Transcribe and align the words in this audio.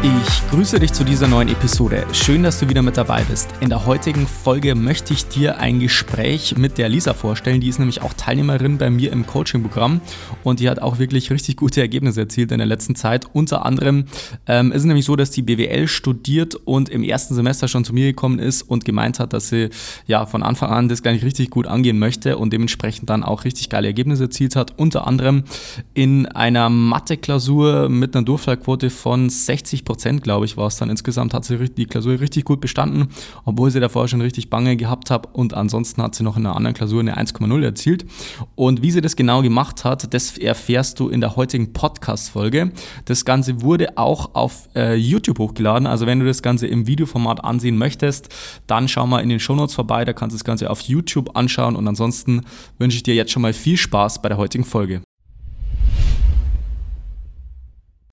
Ich 0.00 0.48
grüße 0.50 0.78
dich 0.78 0.92
zu 0.92 1.02
dieser 1.02 1.26
neuen 1.26 1.48
Episode. 1.48 2.06
Schön, 2.12 2.44
dass 2.44 2.60
du 2.60 2.68
wieder 2.68 2.82
mit 2.82 2.96
dabei 2.96 3.24
bist. 3.24 3.50
In 3.60 3.68
der 3.68 3.84
heutigen 3.84 4.28
Folge 4.28 4.76
möchte 4.76 5.12
ich 5.12 5.26
dir 5.26 5.58
ein 5.58 5.80
Gespräch 5.80 6.56
mit 6.56 6.78
der 6.78 6.88
Lisa 6.88 7.14
vorstellen. 7.14 7.60
Die 7.60 7.66
ist 7.66 7.80
nämlich 7.80 8.00
auch 8.02 8.12
Teilnehmerin 8.12 8.78
bei 8.78 8.90
mir 8.90 9.10
im 9.10 9.26
Coaching-Programm 9.26 10.00
und 10.44 10.60
die 10.60 10.70
hat 10.70 10.80
auch 10.80 11.00
wirklich 11.00 11.32
richtig 11.32 11.56
gute 11.56 11.80
Ergebnisse 11.80 12.20
erzielt 12.20 12.52
in 12.52 12.58
der 12.58 12.68
letzten 12.68 12.94
Zeit. 12.94 13.26
Unter 13.32 13.66
anderem 13.66 14.04
ähm, 14.46 14.70
ist 14.70 14.82
es 14.82 14.84
nämlich 14.84 15.04
so, 15.04 15.16
dass 15.16 15.32
die 15.32 15.42
BWL 15.42 15.88
studiert 15.88 16.54
und 16.54 16.88
im 16.90 17.02
ersten 17.02 17.34
Semester 17.34 17.66
schon 17.66 17.84
zu 17.84 17.92
mir 17.92 18.06
gekommen 18.06 18.38
ist 18.38 18.62
und 18.62 18.84
gemeint 18.84 19.18
hat, 19.18 19.32
dass 19.32 19.48
sie 19.48 19.68
ja 20.06 20.26
von 20.26 20.44
Anfang 20.44 20.70
an 20.70 20.88
das 20.88 21.02
gar 21.02 21.10
nicht 21.10 21.24
richtig 21.24 21.50
gut 21.50 21.66
angehen 21.66 21.98
möchte 21.98 22.38
und 22.38 22.52
dementsprechend 22.52 23.10
dann 23.10 23.24
auch 23.24 23.44
richtig 23.44 23.68
geile 23.68 23.88
Ergebnisse 23.88 24.24
erzielt 24.24 24.54
hat. 24.54 24.78
Unter 24.78 25.08
anderem 25.08 25.42
in 25.92 26.26
einer 26.26 26.70
Mathe-Klausur 26.70 27.88
mit 27.88 28.14
einer 28.14 28.24
Durchfallquote 28.24 28.90
von 28.90 29.28
60 29.28 29.87
Prozent, 29.88 30.22
glaube 30.22 30.44
ich, 30.44 30.58
war 30.58 30.66
es 30.66 30.76
dann 30.76 30.90
insgesamt, 30.90 31.32
hat 31.32 31.46
sie 31.46 31.56
die 31.70 31.86
Klausur 31.86 32.20
richtig 32.20 32.44
gut 32.44 32.60
bestanden, 32.60 33.08
obwohl 33.46 33.70
sie 33.70 33.80
davor 33.80 34.06
schon 34.06 34.20
richtig 34.20 34.50
Bange 34.50 34.76
gehabt 34.76 35.10
hat 35.10 35.34
und 35.34 35.54
ansonsten 35.54 36.02
hat 36.02 36.14
sie 36.14 36.22
noch 36.24 36.36
in 36.36 36.44
einer 36.44 36.54
anderen 36.54 36.74
Klausur 36.74 37.00
eine 37.00 37.16
1,0 37.16 37.64
erzielt. 37.64 38.04
Und 38.54 38.82
wie 38.82 38.90
sie 38.90 39.00
das 39.00 39.16
genau 39.16 39.40
gemacht 39.40 39.84
hat, 39.84 40.12
das 40.12 40.36
erfährst 40.36 41.00
du 41.00 41.08
in 41.08 41.22
der 41.22 41.36
heutigen 41.36 41.72
Podcast-Folge. 41.72 42.70
Das 43.06 43.24
Ganze 43.24 43.62
wurde 43.62 43.96
auch 43.96 44.34
auf 44.34 44.68
äh, 44.76 44.94
YouTube 44.94 45.38
hochgeladen, 45.38 45.86
also 45.86 46.04
wenn 46.04 46.20
du 46.20 46.26
das 46.26 46.42
Ganze 46.42 46.66
im 46.66 46.86
Videoformat 46.86 47.42
ansehen 47.42 47.78
möchtest, 47.78 48.28
dann 48.66 48.88
schau 48.88 49.06
mal 49.06 49.20
in 49.20 49.30
den 49.30 49.40
Shownotes 49.40 49.74
vorbei, 49.74 50.04
da 50.04 50.12
kannst 50.12 50.34
du 50.34 50.36
das 50.36 50.44
Ganze 50.44 50.68
auf 50.68 50.82
YouTube 50.82 51.34
anschauen 51.34 51.76
und 51.76 51.88
ansonsten 51.88 52.42
wünsche 52.76 52.98
ich 52.98 53.04
dir 53.04 53.14
jetzt 53.14 53.32
schon 53.32 53.40
mal 53.40 53.54
viel 53.54 53.78
Spaß 53.78 54.20
bei 54.20 54.28
der 54.28 54.36
heutigen 54.36 54.64
Folge. 54.64 55.00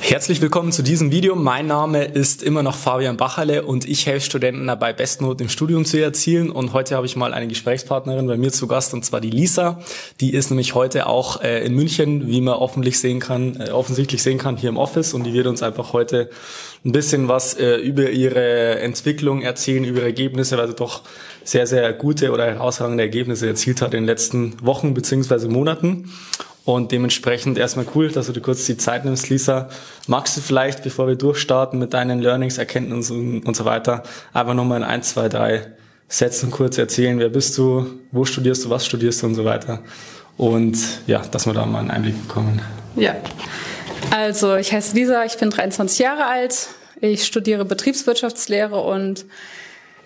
Herzlich 0.07 0.39
willkommen 0.39 0.71
zu 0.71 0.83
diesem 0.83 1.11
Video. 1.11 1.35
Mein 1.35 1.65
Name 1.65 2.05
ist 2.05 2.43
immer 2.43 2.61
noch 2.61 2.75
Fabian 2.75 3.17
Bacherle 3.17 3.65
und 3.65 3.89
ich 3.89 4.05
helfe 4.05 4.27
Studenten 4.27 4.67
dabei, 4.67 4.93
Bestnoten 4.93 5.47
im 5.47 5.49
Studium 5.49 5.83
zu 5.83 5.99
erzielen. 5.99 6.51
Und 6.51 6.73
heute 6.73 6.95
habe 6.95 7.07
ich 7.07 7.15
mal 7.15 7.33
eine 7.33 7.47
Gesprächspartnerin 7.47 8.27
bei 8.27 8.37
mir 8.37 8.51
zu 8.51 8.67
Gast 8.67 8.93
und 8.93 9.03
zwar 9.03 9.19
die 9.19 9.31
Lisa. 9.31 9.79
Die 10.21 10.35
ist 10.35 10.51
nämlich 10.51 10.75
heute 10.75 11.07
auch 11.07 11.41
äh, 11.41 11.65
in 11.65 11.73
München, 11.73 12.27
wie 12.27 12.39
man 12.39 12.53
offensichtlich 12.53 12.99
sehen 12.99 13.19
kann, 13.19 13.59
äh, 13.59 13.71
offensichtlich 13.71 14.21
sehen 14.21 14.37
kann, 14.37 14.57
hier 14.57 14.69
im 14.69 14.77
Office 14.77 15.15
und 15.15 15.23
die 15.23 15.33
wird 15.33 15.47
uns 15.47 15.63
einfach 15.63 15.91
heute 15.91 16.29
ein 16.85 16.91
bisschen 16.91 17.27
was 17.27 17.55
äh, 17.55 17.77
über 17.77 18.11
ihre 18.11 18.81
Entwicklung 18.81 19.41
erzählen, 19.41 19.83
über 19.85 20.01
ihre 20.01 20.09
Ergebnisse, 20.09 20.55
weil 20.59 20.67
sie 20.67 20.75
doch 20.75 21.01
sehr, 21.43 21.65
sehr 21.65 21.91
gute 21.93 22.31
oder 22.31 22.45
herausragende 22.45 23.01
Ergebnisse 23.01 23.47
erzielt 23.47 23.81
hat 23.81 23.95
in 23.95 24.01
den 24.01 24.05
letzten 24.05 24.53
Wochen 24.63 24.93
beziehungsweise 24.93 25.49
Monaten. 25.49 26.11
Und 26.65 26.91
dementsprechend 26.91 27.59
erstmal 27.59 27.85
cool, 27.93 28.09
dass 28.09 28.25
du 28.25 28.33
dir 28.33 28.41
kurz 28.41 28.65
die 28.65 28.75
Zeit 28.75 29.05
nimmst, 29.05 29.29
Lisa. 29.29 29.69
Magst 30.07 30.35
du 30.35 30.41
vielleicht, 30.41 30.83
bevor 30.83 31.07
wir 31.07 31.15
durchstarten 31.15 31.77
mit 31.77 31.93
deinen 31.93 32.19
Learnings, 32.19 32.57
Erkenntnissen 32.57 33.43
und 33.43 33.55
so 33.55 33.65
weiter, 33.65 34.01
einfach 34.33 34.55
nochmal 34.55 34.79
in 34.79 34.83
ein, 34.83 35.03
zwei, 35.03 35.29
drei 35.29 35.67
Sätzen 36.07 36.49
kurz 36.49 36.79
erzählen, 36.79 37.19
wer 37.19 37.29
bist 37.29 37.55
du, 37.57 37.85
wo 38.11 38.25
studierst 38.25 38.65
du, 38.65 38.71
was 38.71 38.85
studierst 38.85 39.21
du 39.21 39.27
und 39.27 39.35
so 39.35 39.45
weiter. 39.45 39.79
Und 40.37 40.77
ja, 41.05 41.19
dass 41.19 41.45
wir 41.45 41.53
da 41.53 41.67
mal 41.67 41.79
einen 41.79 41.91
Einblick 41.91 42.27
bekommen. 42.27 42.59
Ja, 42.95 43.15
also 44.11 44.55
ich 44.55 44.71
heiße 44.71 44.95
Lisa, 44.95 45.23
ich 45.25 45.37
bin 45.37 45.51
23 45.51 45.99
Jahre 45.99 46.25
alt, 46.25 46.69
ich 46.99 47.25
studiere 47.25 47.65
Betriebswirtschaftslehre 47.65 48.79
und 48.79 49.25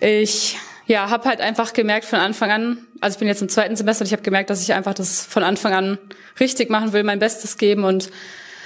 ich 0.00 0.58
ja, 0.90 1.08
habe 1.08 1.28
halt 1.28 1.40
einfach 1.40 1.72
gemerkt 1.72 2.04
von 2.04 2.18
Anfang 2.18 2.50
an, 2.50 2.78
also 3.00 3.14
ich 3.14 3.20
bin 3.20 3.28
jetzt 3.28 3.40
im 3.40 3.48
zweiten 3.48 3.76
Semester 3.76 4.02
und 4.02 4.06
ich 4.08 4.12
habe 4.12 4.22
gemerkt, 4.22 4.50
dass 4.50 4.60
ich 4.60 4.74
einfach 4.74 4.92
das 4.92 5.24
von 5.24 5.44
Anfang 5.44 5.72
an 5.72 5.98
richtig 6.40 6.68
machen 6.68 6.92
will, 6.92 7.04
mein 7.04 7.20
Bestes 7.20 7.58
geben 7.58 7.84
und 7.84 8.10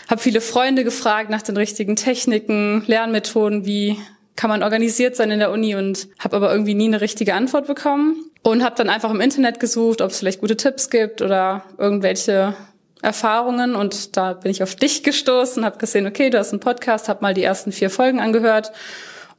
habe 0.08 0.22
viele 0.22 0.40
Freunde 0.40 0.84
gefragt 0.84 1.28
nach 1.28 1.42
den 1.42 1.58
richtigen 1.58 1.96
Techniken, 1.96 2.82
Lernmethoden, 2.86 3.66
wie 3.66 3.98
kann 4.36 4.48
man 4.48 4.62
organisiert 4.62 5.16
sein 5.16 5.32
in 5.32 5.38
der 5.38 5.50
Uni 5.50 5.74
und 5.76 6.08
habe 6.18 6.36
aber 6.36 6.50
irgendwie 6.50 6.72
nie 6.72 6.86
eine 6.86 7.02
richtige 7.02 7.34
Antwort 7.34 7.66
bekommen 7.66 8.30
und 8.42 8.64
habe 8.64 8.74
dann 8.74 8.88
einfach 8.88 9.10
im 9.10 9.20
Internet 9.20 9.60
gesucht, 9.60 10.00
ob 10.00 10.10
es 10.10 10.18
vielleicht 10.20 10.40
gute 10.40 10.56
Tipps 10.56 10.88
gibt 10.88 11.20
oder 11.20 11.64
irgendwelche 11.76 12.54
Erfahrungen 13.02 13.74
und 13.74 14.16
da 14.16 14.32
bin 14.32 14.50
ich 14.50 14.62
auf 14.62 14.76
dich 14.76 15.02
gestoßen, 15.02 15.62
habe 15.62 15.76
gesehen, 15.76 16.06
okay, 16.06 16.30
du 16.30 16.38
hast 16.38 16.52
einen 16.52 16.60
Podcast, 16.60 17.10
habe 17.10 17.20
mal 17.20 17.34
die 17.34 17.44
ersten 17.44 17.70
vier 17.70 17.90
Folgen 17.90 18.18
angehört 18.18 18.72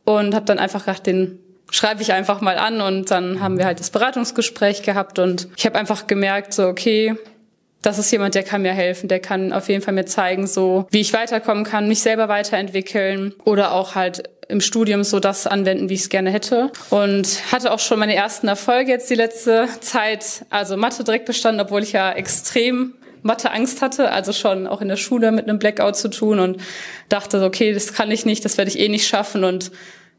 und 0.04 0.36
habe 0.36 0.46
dann 0.46 0.60
einfach 0.60 0.86
gedacht, 0.86 1.08
den 1.08 1.40
schreibe 1.72 2.02
ich 2.02 2.14
einfach 2.14 2.42
mal 2.42 2.58
an 2.58 2.82
und 2.82 3.12
dann 3.12 3.42
haben 3.42 3.58
wir 3.58 3.66
halt 3.66 3.80
das 3.80 3.90
Beratungsgespräch 3.90 4.84
gehabt 4.84 5.20
und 5.20 5.50
ich 5.58 5.66
habe 5.66 5.78
einfach 5.78 6.08
gemerkt, 6.08 6.54
so 6.54 6.68
okay, 6.68 7.16
das 7.82 8.00
ist 8.00 8.12
jemand, 8.12 8.34
der 8.34 8.44
kann 8.44 8.64
mir 8.64 8.74
helfen, 8.74 9.08
der 9.08 9.20
kann 9.20 9.54
auf 9.54 9.70
jeden 9.70 9.82
Fall 9.82 9.94
mir 9.94 10.06
zeigen, 10.06 10.48
so 10.48 10.88
wie 10.90 11.02
ich 11.02 11.14
weiterkommen 11.14 11.64
kann, 11.64 11.88
mich 11.88 12.02
selber 12.02 12.28
weiterentwickeln 12.28 13.34
oder 13.44 13.74
auch 13.74 13.96
halt 13.96 14.30
im 14.48 14.62
Studium 14.62 15.04
so 15.04 15.20
das 15.20 15.48
anwenden, 15.48 15.90
wie 15.90 15.96
ich 15.96 16.02
es 16.02 16.10
gerne 16.10 16.32
hätte. 16.32 16.72
Und 16.90 17.52
hatte 17.52 17.72
auch 17.72 17.80
schon 17.80 18.00
meine 18.00 18.16
ersten 18.16 18.48
Erfolge 18.48 18.92
jetzt 18.92 19.10
die 19.10 19.16
letzte 19.16 19.68
Zeit, 19.82 20.46
also 20.50 20.78
Mathe 20.78 21.04
direkt 21.04 21.26
bestanden, 21.26 21.62
obwohl 21.62 21.84
ich 21.84 21.94
ja 21.94 22.12
extrem 22.12 22.94
Mathe-Angst 23.24 23.82
hatte, 23.82 24.12
also 24.12 24.34
schon 24.34 24.68
auch 24.68 24.82
in 24.82 24.88
der 24.88 24.98
Schule 24.98 25.32
mit 25.32 25.50
einem 25.50 25.58
Blackout 25.58 25.96
zu 25.96 26.10
tun 26.10 26.40
und 26.40 26.62
dachte, 27.10 27.44
okay, 27.44 27.74
das 27.74 27.94
kann 27.94 28.12
ich 28.12 28.26
nicht, 28.26 28.46
das 28.46 28.58
werde 28.58 28.70
ich 28.70 28.80
eh 28.80 28.88
nicht 28.88 29.08
schaffen 29.08 29.44
und 29.44 29.72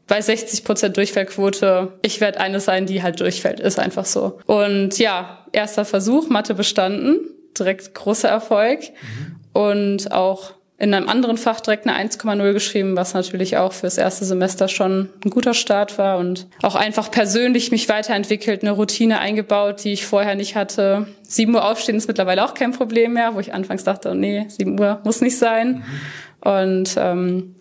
bei 0.07 0.21
60 0.21 0.63
Prozent 0.63 0.97
Durchfallquote, 0.97 1.93
ich 2.01 2.21
werde 2.21 2.39
eine 2.39 2.59
sein, 2.59 2.85
die 2.85 3.03
halt 3.03 3.19
durchfällt, 3.19 3.59
ist 3.59 3.79
einfach 3.79 4.05
so. 4.05 4.39
Und 4.45 4.97
ja, 4.97 5.45
erster 5.51 5.85
Versuch, 5.85 6.29
Mathe 6.29 6.53
bestanden, 6.53 7.19
direkt 7.57 7.93
großer 7.93 8.29
Erfolg 8.29 8.81
mhm. 8.81 9.35
und 9.53 10.11
auch 10.11 10.53
in 10.79 10.93
einem 10.93 11.09
anderen 11.09 11.37
Fach 11.37 11.59
direkt 11.59 11.87
eine 11.87 11.97
1,0 11.97 12.53
geschrieben, 12.53 12.95
was 12.95 13.15
natürlich 13.15 13.57
auch 13.57 13.73
fürs 13.73 13.97
erste 13.97 14.25
Semester 14.25 14.67
schon 14.67 15.09
ein 15.25 15.31
guter 15.31 15.55
Start 15.55 15.97
war 15.97 16.19
und 16.19 16.47
auch 16.61 16.75
einfach 16.75 17.09
persönlich 17.09 17.71
mich 17.71 17.89
weiterentwickelt, 17.89 18.61
eine 18.61 18.71
Routine 18.71 19.19
eingebaut, 19.19 19.83
die 19.83 19.93
ich 19.93 20.05
vorher 20.05 20.35
nicht 20.35 20.55
hatte. 20.55 21.07
7 21.23 21.53
Uhr 21.53 21.65
aufstehen 21.65 21.95
ist 21.95 22.07
mittlerweile 22.07 22.45
auch 22.45 22.53
kein 22.53 22.73
Problem 22.73 23.13
mehr, 23.13 23.33
wo 23.33 23.39
ich 23.39 23.55
anfangs 23.55 23.85
dachte, 23.85 24.11
oh 24.11 24.13
nee, 24.13 24.45
7 24.49 24.79
Uhr 24.79 25.01
muss 25.03 25.21
nicht 25.21 25.39
sein. 25.39 25.83
Mhm. 26.43 26.49
Und 26.51 26.95
ähm, 26.97 27.55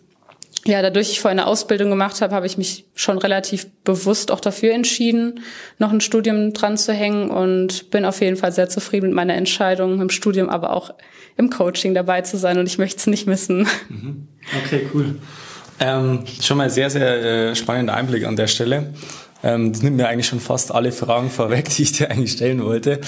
ja, 0.66 0.82
dadurch 0.82 1.10
ich 1.10 1.20
vorher 1.20 1.38
eine 1.38 1.46
Ausbildung 1.46 1.90
gemacht 1.90 2.20
habe, 2.20 2.34
habe 2.34 2.46
ich 2.46 2.58
mich 2.58 2.86
schon 2.94 3.18
relativ 3.18 3.66
bewusst 3.84 4.30
auch 4.30 4.40
dafür 4.40 4.72
entschieden, 4.74 5.40
noch 5.78 5.92
ein 5.92 6.00
Studium 6.00 6.52
dran 6.52 6.76
zu 6.76 6.92
hängen 6.92 7.30
und 7.30 7.90
bin 7.90 8.04
auf 8.04 8.20
jeden 8.20 8.36
Fall 8.36 8.52
sehr 8.52 8.68
zufrieden 8.68 9.06
mit 9.06 9.14
meiner 9.14 9.34
Entscheidung 9.34 10.00
im 10.00 10.10
Studium, 10.10 10.48
aber 10.48 10.72
auch 10.72 10.92
im 11.36 11.50
Coaching 11.50 11.94
dabei 11.94 12.22
zu 12.22 12.36
sein 12.36 12.58
und 12.58 12.66
ich 12.66 12.78
möchte 12.78 12.98
es 12.98 13.06
nicht 13.06 13.26
missen. 13.26 13.68
Mhm. 13.88 14.28
Okay, 14.64 14.88
cool. 14.94 15.16
Ähm, 15.78 16.24
schon 16.40 16.56
mal 16.56 16.70
sehr, 16.70 16.88
sehr 16.88 17.50
äh, 17.50 17.54
spannender 17.54 17.94
Einblick 17.94 18.24
an 18.24 18.36
der 18.36 18.46
Stelle. 18.46 18.94
Ähm, 19.46 19.72
das 19.72 19.82
nimmt 19.82 19.96
mir 19.96 20.08
eigentlich 20.08 20.26
schon 20.26 20.40
fast 20.40 20.74
alle 20.74 20.90
Fragen 20.90 21.30
vorweg, 21.30 21.68
die 21.76 21.82
ich 21.82 21.92
dir 21.92 22.10
eigentlich 22.10 22.32
stellen 22.32 22.64
wollte. 22.64 23.00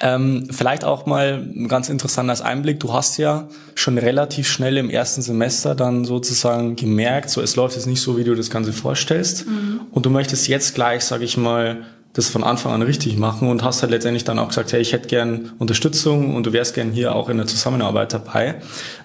Ähm, 0.00 0.46
vielleicht 0.50 0.84
auch 0.84 1.04
mal 1.04 1.44
ein 1.54 1.66
ganz 1.66 1.88
interessanter 1.88 2.30
Einblick. 2.44 2.78
Du 2.78 2.92
hast 2.92 3.16
ja 3.16 3.48
schon 3.74 3.98
relativ 3.98 4.46
schnell 4.46 4.76
im 4.76 4.88
ersten 4.88 5.20
Semester 5.20 5.74
dann 5.74 6.04
sozusagen 6.04 6.76
gemerkt, 6.76 7.30
so 7.30 7.42
es 7.42 7.56
läuft 7.56 7.74
jetzt 7.74 7.86
nicht 7.86 8.00
so, 8.00 8.16
wie 8.16 8.22
du 8.22 8.36
das 8.36 8.50
Ganze 8.50 8.72
vorstellst. 8.72 9.48
Mhm. 9.48 9.80
Und 9.90 10.06
du 10.06 10.10
möchtest 10.10 10.46
jetzt 10.46 10.76
gleich, 10.76 11.04
sage 11.04 11.24
ich 11.24 11.36
mal, 11.36 11.78
das 12.12 12.28
von 12.28 12.42
Anfang 12.42 12.72
an 12.72 12.82
richtig 12.82 13.16
machen 13.16 13.48
und 13.48 13.62
hast 13.62 13.82
halt 13.82 13.92
letztendlich 13.92 14.24
dann 14.24 14.40
auch 14.40 14.48
gesagt, 14.48 14.72
hey, 14.72 14.80
ich 14.80 14.92
hätte 14.92 15.06
gern 15.06 15.52
Unterstützung 15.58 16.34
und 16.34 16.44
du 16.44 16.52
wärst 16.52 16.74
gern 16.74 16.90
hier 16.90 17.14
auch 17.14 17.28
in 17.28 17.36
der 17.36 17.46
Zusammenarbeit 17.46 18.12
dabei. 18.12 18.56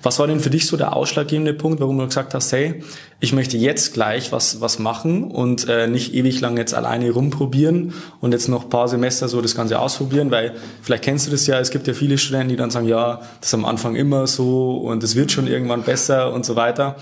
Was 0.02 0.18
war 0.18 0.26
denn 0.26 0.40
für 0.40 0.50
dich 0.50 0.66
so 0.66 0.76
der 0.76 0.96
ausschlaggebende 0.96 1.54
Punkt, 1.54 1.80
warum 1.80 2.00
du 2.00 2.06
gesagt 2.06 2.34
hast, 2.34 2.52
hey, 2.52 2.84
ich 3.20 3.32
möchte 3.32 3.58
jetzt 3.58 3.94
gleich 3.94 4.32
was, 4.32 4.60
was 4.60 4.80
machen 4.80 5.24
und 5.24 5.70
äh, 5.70 5.88
nicht 5.88 6.16
ewig 6.16 6.42
lang 6.42 6.58
jetzt 6.58 6.74
alleine 6.74 7.12
rumprobieren 7.12 7.94
und 8.22 8.32
jetzt 8.32 8.48
noch 8.48 8.70
paar 8.70 8.88
Semester 8.88 9.28
so 9.28 9.40
das 9.40 9.56
Ganze 9.56 9.80
ausprobieren, 9.80 10.32
weil 10.32 10.56
vielleicht 10.82 11.04
kennst 11.04 11.28
du 11.28 11.32
das 11.32 11.46
ja, 11.46 11.60
es 11.60 11.70
gibt 11.70 11.86
ja 11.86 11.94
viele 11.94 12.18
Studenten, 12.18 12.50
die 12.50 12.56
dann 12.56 12.72
sagen, 12.72 12.88
ja, 12.88 13.22
das 13.40 13.50
ist 13.50 13.54
am 13.54 13.66
Anfang 13.66 13.96
immer 13.96 14.26
so 14.26 14.78
und 14.78 15.04
es 15.04 15.16
wird 15.16 15.32
schon 15.32 15.46
irgendwann 15.46 15.84
besser 15.84 16.34
und 16.34 16.44
so 16.44 16.56
weiter. 16.56 16.96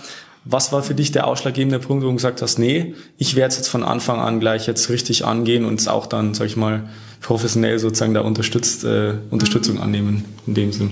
Was 0.45 0.74
war 0.74 0.84
für 0.84 0.94
dich 0.94 1.12
der 1.12 1.28
ausschlaggebende 1.28 1.80
Punkt, 1.80 2.04
wo 2.04 2.07
du 2.07 2.16
gesagt 2.16 2.42
hast, 2.42 2.60
nee, 2.60 2.95
ich 3.18 3.36
werde 3.36 3.54
es 3.54 3.57
jetzt 3.57 3.69
von 3.69 3.84
Anfang 3.84 4.19
an 4.19 4.40
gleich 4.40 4.68
jetzt 4.68 4.90
richtig 4.90 5.24
angehen 5.24 5.63
und 5.63 5.80
es 5.80 5.88
auch 5.88 6.06
dann, 6.06 6.34
sag 6.34 6.48
ich 6.48 6.57
mal, 6.57 6.90
professionell 7.22 7.80
sozusagen 7.80 8.13
da 8.13 8.22
unterstützt, 8.22 8.84
äh, 8.84 9.13
Unterstützung 9.31 9.75
mhm. 9.75 9.81
annehmen 9.81 10.25
in 10.45 10.54
dem 10.54 10.74
Sinn? 10.74 10.92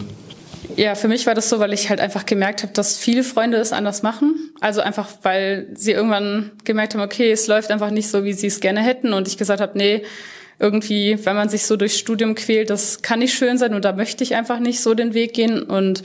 Ja, 0.78 0.96
für 0.96 1.10
mich 1.10 1.28
war 1.28 1.36
das 1.36 1.50
so, 1.50 1.60
weil 1.60 1.74
ich 1.74 1.90
halt 1.90 2.00
einfach 2.00 2.26
gemerkt 2.26 2.64
habe, 2.64 2.72
dass 2.74 2.98
viele 2.98 3.24
Freunde 3.24 3.58
es 3.58 3.74
anders 3.74 4.04
machen. 4.04 4.52
Also 4.62 4.82
einfach, 4.82 5.10
weil 5.22 5.68
sie 5.74 5.92
irgendwann 5.92 6.52
gemerkt 6.64 6.96
haben, 6.96 7.02
okay, 7.02 7.32
es 7.32 7.48
läuft 7.48 7.72
einfach 7.72 7.92
nicht 7.92 8.08
so, 8.08 8.24
wie 8.24 8.34
sie 8.34 8.48
es 8.48 8.62
gerne 8.62 8.82
hätten. 8.82 9.12
Und 9.12 9.28
ich 9.28 9.38
gesagt 9.38 9.60
habe, 9.60 9.78
nee, 9.78 10.04
irgendwie, 10.60 11.18
wenn 11.26 11.36
man 11.36 11.50
sich 11.50 11.66
so 11.66 11.76
durchs 11.76 11.98
Studium 11.98 12.36
quält, 12.36 12.70
das 12.70 13.02
kann 13.02 13.20
nicht 13.20 13.34
schön 13.34 13.58
sein 13.58 13.74
und 13.74 13.84
da 13.84 13.94
möchte 13.94 14.24
ich 14.24 14.36
einfach 14.36 14.60
nicht 14.60 14.80
so 14.80 14.94
den 14.94 15.14
Weg 15.14 15.34
gehen. 15.34 15.62
Und 15.64 16.04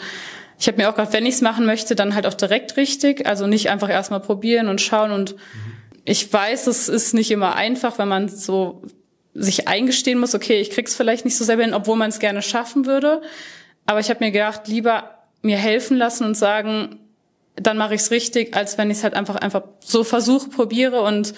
ich 0.58 0.68
habe 0.68 0.78
mir 0.78 0.88
auch 0.88 0.94
gedacht, 0.94 1.12
wenn 1.12 1.26
ich 1.26 1.34
es 1.34 1.40
machen 1.42 1.66
möchte, 1.66 1.94
dann 1.94 2.14
halt 2.14 2.26
auch 2.26 2.34
direkt 2.34 2.76
richtig. 2.76 3.26
Also 3.26 3.46
nicht 3.46 3.70
einfach 3.70 3.90
erstmal 3.90 4.20
probieren 4.20 4.68
und 4.68 4.80
schauen. 4.80 5.10
Und 5.10 5.32
mhm. 5.32 5.38
ich 6.04 6.32
weiß, 6.32 6.66
es 6.66 6.88
ist 6.88 7.14
nicht 7.14 7.30
immer 7.30 7.56
einfach, 7.56 7.98
wenn 7.98 8.08
man 8.08 8.28
so 8.28 8.82
sich 9.34 9.68
eingestehen 9.68 10.18
muss, 10.18 10.34
okay, 10.34 10.60
ich 10.60 10.70
krieg's 10.70 10.94
vielleicht 10.94 11.26
nicht 11.26 11.36
so 11.36 11.44
selber 11.44 11.62
hin, 11.62 11.74
obwohl 11.74 11.96
man 11.96 12.08
es 12.08 12.20
gerne 12.20 12.40
schaffen 12.40 12.86
würde. 12.86 13.20
Aber 13.84 14.00
ich 14.00 14.08
habe 14.08 14.24
mir 14.24 14.30
gedacht, 14.30 14.66
lieber 14.66 15.10
mir 15.42 15.58
helfen 15.58 15.98
lassen 15.98 16.24
und 16.24 16.36
sagen, 16.36 17.00
dann 17.54 17.76
mache 17.76 17.94
ich 17.94 18.00
es 18.00 18.10
richtig, 18.10 18.56
als 18.56 18.78
wenn 18.78 18.90
ich 18.90 18.98
es 18.98 19.04
halt 19.04 19.14
einfach 19.14 19.36
einfach 19.36 19.62
so 19.80 20.04
versuche, 20.04 20.48
probiere 20.48 21.02
und 21.02 21.34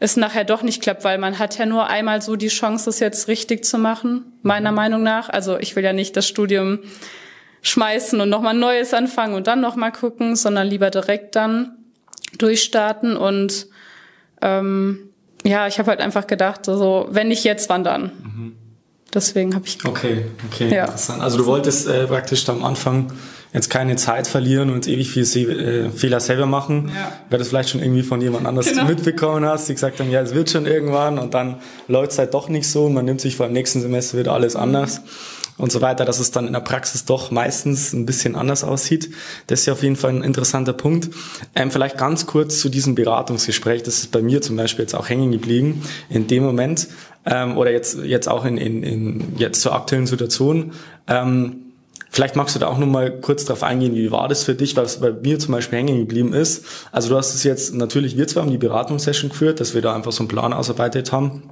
es 0.00 0.16
nachher 0.16 0.44
doch 0.44 0.62
nicht 0.62 0.82
klappt, 0.82 1.04
weil 1.04 1.18
man 1.18 1.38
hat 1.38 1.58
ja 1.58 1.66
nur 1.66 1.86
einmal 1.86 2.22
so 2.22 2.36
die 2.36 2.48
Chance, 2.48 2.90
es 2.90 3.00
jetzt 3.00 3.28
richtig 3.28 3.64
zu 3.64 3.78
machen, 3.78 4.32
meiner 4.42 4.70
mhm. 4.70 4.76
Meinung 4.76 5.02
nach. 5.02 5.28
Also 5.28 5.58
ich 5.58 5.76
will 5.76 5.84
ja 5.84 5.92
nicht 5.92 6.16
das 6.16 6.26
Studium 6.26 6.80
schmeißen 7.62 8.20
und 8.20 8.28
nochmal 8.28 8.54
Neues 8.54 8.92
anfangen 8.92 9.34
und 9.34 9.46
dann 9.46 9.60
nochmal 9.60 9.92
gucken, 9.92 10.36
sondern 10.36 10.66
lieber 10.66 10.90
direkt 10.90 11.36
dann 11.36 11.76
durchstarten 12.38 13.16
und 13.16 13.68
ähm, 14.40 15.10
ja, 15.44 15.66
ich 15.66 15.78
habe 15.78 15.90
halt 15.90 16.00
einfach 16.00 16.26
gedacht, 16.26 16.68
also 16.68 17.08
wenn 17.10 17.28
nicht 17.28 17.44
jetzt, 17.44 17.68
wann 17.68 17.84
dann? 17.84 18.02
Mhm. 18.22 18.56
Deswegen 19.14 19.54
habe 19.54 19.66
ich. 19.66 19.84
Okay, 19.84 20.24
okay, 20.46 20.74
ja. 20.74 20.84
interessant. 20.84 21.22
Also 21.22 21.38
du 21.38 21.46
wolltest 21.46 21.86
äh, 21.86 22.06
praktisch 22.06 22.48
am 22.48 22.64
Anfang 22.64 23.12
jetzt 23.52 23.68
keine 23.68 23.96
Zeit 23.96 24.26
verlieren 24.26 24.70
und 24.70 24.88
ewig 24.88 25.10
viel 25.10 25.24
äh, 25.24 25.90
Fehler 25.90 26.20
selber 26.20 26.46
machen, 26.46 26.88
ja. 26.88 27.12
weil 27.28 27.36
du 27.36 27.38
das 27.38 27.48
vielleicht 27.48 27.68
schon 27.68 27.82
irgendwie 27.82 28.02
von 28.02 28.22
jemand 28.22 28.46
anders 28.46 28.68
genau. 28.68 28.86
mitbekommen 28.86 29.44
hast, 29.44 29.68
die 29.68 29.74
gesagt 29.74 30.00
haben, 30.00 30.10
ja, 30.10 30.22
es 30.22 30.34
wird 30.34 30.48
schon 30.48 30.64
irgendwann 30.64 31.18
und 31.18 31.34
dann 31.34 31.56
läuft 31.88 32.12
es 32.12 32.18
halt 32.18 32.32
doch 32.32 32.48
nicht 32.48 32.66
so 32.66 32.86
und 32.86 32.94
man 32.94 33.04
nimmt 33.04 33.20
sich 33.20 33.36
vor 33.36 33.46
dem 33.46 33.52
nächsten 33.52 33.82
Semester 33.82 34.18
wieder 34.18 34.32
alles 34.32 34.56
anders 34.56 35.02
und 35.58 35.70
so 35.70 35.80
weiter, 35.80 36.04
dass 36.04 36.18
es 36.18 36.30
dann 36.30 36.46
in 36.46 36.52
der 36.52 36.60
Praxis 36.60 37.04
doch 37.04 37.30
meistens 37.30 37.92
ein 37.92 38.06
bisschen 38.06 38.36
anders 38.36 38.64
aussieht. 38.64 39.10
Das 39.46 39.60
ist 39.60 39.66
ja 39.66 39.72
auf 39.72 39.82
jeden 39.82 39.96
Fall 39.96 40.10
ein 40.10 40.22
interessanter 40.22 40.72
Punkt. 40.72 41.10
Ähm, 41.54 41.70
vielleicht 41.70 41.98
ganz 41.98 42.26
kurz 42.26 42.58
zu 42.58 42.68
diesem 42.68 42.94
Beratungsgespräch, 42.94 43.82
das 43.82 43.98
ist 43.98 44.12
bei 44.12 44.22
mir 44.22 44.42
zum 44.42 44.56
Beispiel 44.56 44.84
jetzt 44.84 44.94
auch 44.94 45.08
hängen 45.08 45.30
geblieben. 45.30 45.82
In 46.08 46.26
dem 46.26 46.42
Moment, 46.42 46.88
ähm, 47.26 47.56
oder 47.56 47.70
jetzt, 47.70 47.98
jetzt 48.02 48.28
auch 48.28 48.44
in, 48.44 48.56
in, 48.56 48.82
in 48.82 49.36
jetzt 49.36 49.60
zur 49.60 49.74
aktuellen 49.74 50.06
Situation, 50.06 50.72
ähm, 51.06 51.56
Vielleicht 52.14 52.36
magst 52.36 52.54
du 52.54 52.58
da 52.58 52.66
auch 52.66 52.76
noch 52.76 52.86
mal 52.86 53.10
kurz 53.10 53.46
drauf 53.46 53.62
eingehen, 53.62 53.94
wie 53.94 54.10
war 54.10 54.28
das 54.28 54.44
für 54.44 54.54
dich, 54.54 54.76
was 54.76 55.00
bei 55.00 55.12
mir 55.12 55.38
zum 55.38 55.52
Beispiel 55.52 55.78
hängen 55.78 55.96
geblieben 55.96 56.34
ist. 56.34 56.66
Also 56.92 57.08
du 57.08 57.16
hast 57.16 57.34
es 57.34 57.42
jetzt, 57.42 57.72
natürlich 57.72 58.18
wir 58.18 58.28
zwar 58.28 58.42
haben 58.42 58.50
die 58.50 58.58
Beratungssession 58.58 59.30
geführt, 59.30 59.60
dass 59.60 59.72
wir 59.72 59.80
da 59.80 59.94
einfach 59.94 60.12
so 60.12 60.20
einen 60.20 60.28
Plan 60.28 60.52
ausarbeitet 60.52 61.10
haben 61.10 61.42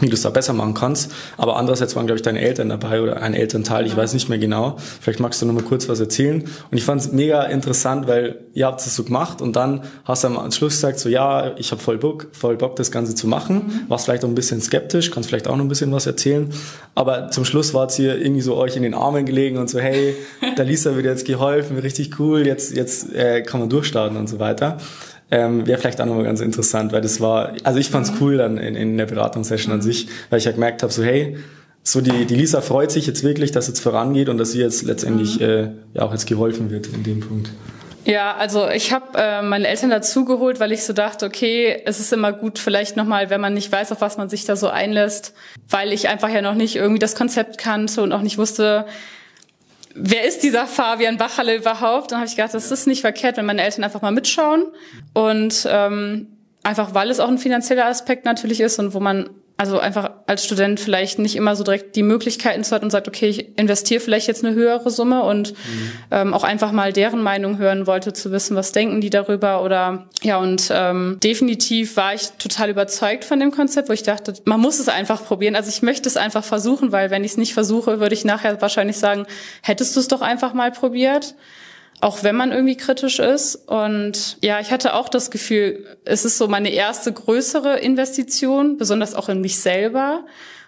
wie 0.00 0.08
du 0.08 0.14
es 0.14 0.22
da 0.22 0.30
besser 0.30 0.52
machen 0.52 0.74
kannst. 0.74 1.12
Aber 1.36 1.56
andererseits 1.56 1.96
waren, 1.96 2.06
glaube 2.06 2.18
ich, 2.18 2.22
deine 2.22 2.40
Eltern 2.40 2.68
dabei 2.68 3.00
oder 3.02 3.22
ein 3.22 3.34
Elternteil, 3.34 3.86
ich 3.86 3.96
weiß 3.96 4.14
nicht 4.14 4.28
mehr 4.28 4.38
genau. 4.38 4.76
Vielleicht 5.00 5.20
magst 5.20 5.40
du 5.40 5.46
noch 5.46 5.54
mal 5.54 5.62
kurz 5.62 5.88
was 5.88 6.00
erzählen. 6.00 6.42
Und 6.70 6.76
ich 6.76 6.84
fand 6.84 7.00
es 7.00 7.12
mega 7.12 7.44
interessant, 7.44 8.06
weil 8.06 8.40
ihr 8.54 8.66
habt 8.66 8.80
es 8.80 8.94
so 8.94 9.04
gemacht 9.04 9.40
und 9.40 9.56
dann 9.56 9.82
hast 10.04 10.24
du 10.24 10.28
am 10.28 10.50
Schluss 10.52 10.74
gesagt, 10.74 10.98
so 10.98 11.08
ja, 11.08 11.56
ich 11.56 11.70
habe 11.70 11.80
voll 11.80 11.98
Bock, 11.98 12.28
voll 12.32 12.56
Bock, 12.56 12.76
das 12.76 12.90
Ganze 12.90 13.14
zu 13.14 13.26
machen. 13.26 13.56
Mhm. 13.56 13.88
Warst 13.88 14.06
vielleicht 14.06 14.24
auch 14.24 14.28
ein 14.28 14.34
bisschen 14.34 14.60
skeptisch, 14.60 15.10
kannst 15.10 15.28
vielleicht 15.28 15.48
auch 15.48 15.56
noch 15.56 15.64
ein 15.64 15.68
bisschen 15.68 15.92
was 15.92 16.06
erzählen. 16.06 16.50
Aber 16.94 17.30
zum 17.30 17.44
Schluss 17.44 17.74
war 17.74 17.86
es 17.86 17.96
hier 17.96 18.20
irgendwie 18.20 18.42
so 18.42 18.56
euch 18.56 18.76
in 18.76 18.82
den 18.82 18.94
Armen 18.94 19.26
gelegen 19.26 19.58
und 19.58 19.70
so, 19.70 19.78
hey, 19.78 20.16
der 20.56 20.64
Lisa 20.64 20.94
wird 20.94 21.06
jetzt 21.06 21.26
geholfen, 21.26 21.78
richtig 21.78 22.18
cool, 22.18 22.46
jetzt, 22.46 22.74
jetzt 22.74 23.14
äh, 23.14 23.42
kann 23.42 23.60
man 23.60 23.68
durchstarten 23.68 24.16
und 24.16 24.28
so 24.28 24.38
weiter 24.38 24.78
ähm, 25.30 25.66
wäre 25.66 25.78
vielleicht 25.78 26.00
auch 26.00 26.06
nochmal 26.06 26.24
ganz 26.24 26.40
interessant, 26.40 26.92
weil 26.92 27.00
das 27.00 27.20
war, 27.20 27.52
also 27.64 27.78
ich 27.78 27.90
fand's 27.90 28.12
cool 28.20 28.36
dann 28.36 28.58
in, 28.58 28.74
in 28.74 28.98
der 28.98 29.06
Beratungssession 29.06 29.72
an 29.72 29.82
sich, 29.82 30.08
weil 30.28 30.38
ich 30.38 30.44
ja 30.44 30.52
gemerkt 30.52 30.82
habe, 30.82 30.92
so 30.92 31.02
hey, 31.02 31.38
so 31.82 32.00
die, 32.00 32.26
die 32.26 32.34
Lisa 32.34 32.60
freut 32.60 32.90
sich 32.90 33.06
jetzt 33.06 33.24
wirklich, 33.24 33.52
dass 33.52 33.68
jetzt 33.68 33.80
vorangeht 33.80 34.28
und 34.28 34.38
dass 34.38 34.52
sie 34.52 34.60
jetzt 34.60 34.82
letztendlich 34.82 35.40
mhm. 35.40 35.46
äh, 35.46 35.70
ja 35.94 36.02
auch 36.02 36.12
jetzt 36.12 36.26
geholfen 36.26 36.70
wird 36.70 36.88
in 36.88 37.02
dem 37.02 37.20
Punkt. 37.20 37.50
Ja, 38.04 38.34
also 38.36 38.68
ich 38.68 38.92
habe 38.92 39.06
äh, 39.16 39.42
meine 39.42 39.68
Eltern 39.68 39.90
dazugeholt, 39.90 40.58
weil 40.58 40.72
ich 40.72 40.84
so 40.84 40.92
dachte, 40.92 41.26
okay, 41.26 41.82
es 41.84 42.00
ist 42.00 42.12
immer 42.12 42.32
gut, 42.32 42.58
vielleicht 42.58 42.96
nochmal, 42.96 43.28
wenn 43.28 43.40
man 43.40 43.52
nicht 43.52 43.70
weiß, 43.70 43.92
auf 43.92 44.00
was 44.00 44.16
man 44.16 44.30
sich 44.30 44.44
da 44.46 44.56
so 44.56 44.68
einlässt, 44.68 45.34
weil 45.68 45.92
ich 45.92 46.08
einfach 46.08 46.30
ja 46.30 46.40
noch 46.40 46.54
nicht 46.54 46.76
irgendwie 46.76 46.98
das 46.98 47.14
Konzept 47.14 47.58
kannte 47.58 48.02
und 48.02 48.12
auch 48.12 48.22
nicht 48.22 48.38
wusste, 48.38 48.86
wer 49.94 50.24
ist 50.24 50.42
dieser 50.42 50.66
Fabian 50.66 51.16
Bachalle 51.16 51.56
überhaupt? 51.56 52.12
Dann 52.12 52.18
habe 52.18 52.28
ich 52.28 52.36
gedacht, 52.36 52.54
das 52.54 52.70
ist 52.70 52.86
nicht 52.86 53.00
verkehrt, 53.00 53.36
wenn 53.36 53.46
meine 53.46 53.62
Eltern 53.62 53.84
einfach 53.84 54.02
mal 54.02 54.12
mitschauen. 54.12 54.64
Und 55.14 55.66
ähm, 55.70 56.28
einfach, 56.62 56.94
weil 56.94 57.10
es 57.10 57.20
auch 57.20 57.28
ein 57.28 57.38
finanzieller 57.38 57.86
Aspekt 57.86 58.24
natürlich 58.24 58.60
ist 58.60 58.78
und 58.78 58.94
wo 58.94 59.00
man 59.00 59.30
also 59.60 59.78
einfach 59.78 60.12
als 60.26 60.42
Student 60.42 60.80
vielleicht 60.80 61.18
nicht 61.18 61.36
immer 61.36 61.54
so 61.54 61.62
direkt 61.62 61.94
die 61.94 62.02
Möglichkeiten 62.02 62.64
zu 62.64 62.74
hat 62.74 62.82
und 62.82 62.88
sagt, 62.88 63.08
okay, 63.08 63.28
ich 63.28 63.58
investiere 63.58 64.00
vielleicht 64.00 64.26
jetzt 64.26 64.42
eine 64.42 64.54
höhere 64.54 64.90
Summe 64.90 65.22
und 65.22 65.52
mhm. 65.52 65.92
ähm, 66.10 66.32
auch 66.32 66.44
einfach 66.44 66.72
mal 66.72 66.94
deren 66.94 67.22
Meinung 67.22 67.58
hören 67.58 67.86
wollte, 67.86 68.14
zu 68.14 68.32
wissen, 68.32 68.56
was 68.56 68.72
denken 68.72 69.02
die 69.02 69.10
darüber 69.10 69.62
oder 69.62 70.08
ja 70.22 70.38
und 70.38 70.70
ähm, 70.72 71.18
definitiv 71.22 71.98
war 71.98 72.14
ich 72.14 72.30
total 72.38 72.70
überzeugt 72.70 73.26
von 73.26 73.38
dem 73.38 73.50
Konzept, 73.50 73.90
wo 73.90 73.92
ich 73.92 74.02
dachte, 74.02 74.32
man 74.46 74.60
muss 74.60 74.78
es 74.78 74.88
einfach 74.88 75.22
probieren. 75.26 75.56
Also 75.56 75.68
ich 75.68 75.82
möchte 75.82 76.08
es 76.08 76.16
einfach 76.16 76.42
versuchen, 76.42 76.90
weil 76.90 77.10
wenn 77.10 77.22
ich 77.22 77.32
es 77.32 77.36
nicht 77.36 77.52
versuche, 77.52 78.00
würde 78.00 78.14
ich 78.14 78.24
nachher 78.24 78.62
wahrscheinlich 78.62 78.96
sagen, 78.96 79.26
hättest 79.60 79.94
du 79.94 80.00
es 80.00 80.08
doch 80.08 80.22
einfach 80.22 80.54
mal 80.54 80.72
probiert 80.72 81.34
auch 82.00 82.22
wenn 82.22 82.36
man 82.36 82.52
irgendwie 82.52 82.76
kritisch 82.76 83.18
ist. 83.18 83.56
Und 83.56 84.38
ja, 84.42 84.60
ich 84.60 84.70
hatte 84.70 84.94
auch 84.94 85.08
das 85.08 85.30
Gefühl, 85.30 85.86
es 86.04 86.24
ist 86.24 86.38
so 86.38 86.48
meine 86.48 86.70
erste 86.70 87.12
größere 87.12 87.78
Investition, 87.78 88.76
besonders 88.76 89.14
auch 89.14 89.28
in 89.28 89.40
mich 89.40 89.58
selber 89.58 90.24